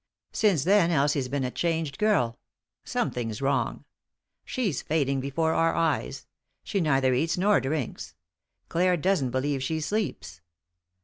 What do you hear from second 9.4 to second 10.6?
she sleeps.